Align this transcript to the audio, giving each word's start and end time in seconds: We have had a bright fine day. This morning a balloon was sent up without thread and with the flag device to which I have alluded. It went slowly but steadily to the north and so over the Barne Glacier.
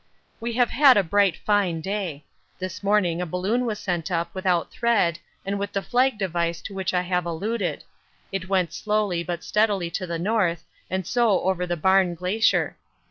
We 0.39 0.53
have 0.53 0.71
had 0.71 0.97
a 0.97 1.03
bright 1.03 1.37
fine 1.37 1.79
day. 1.79 2.25
This 2.57 2.81
morning 2.81 3.21
a 3.21 3.25
balloon 3.27 3.67
was 3.67 3.77
sent 3.77 4.09
up 4.09 4.33
without 4.33 4.71
thread 4.71 5.19
and 5.45 5.59
with 5.59 5.73
the 5.73 5.83
flag 5.83 6.17
device 6.17 6.59
to 6.63 6.73
which 6.73 6.91
I 6.91 7.03
have 7.03 7.27
alluded. 7.27 7.83
It 8.31 8.49
went 8.49 8.73
slowly 8.73 9.21
but 9.23 9.43
steadily 9.43 9.91
to 9.91 10.07
the 10.07 10.17
north 10.17 10.65
and 10.89 11.05
so 11.05 11.41
over 11.41 11.67
the 11.67 11.77
Barne 11.77 12.15
Glacier. 12.15 12.77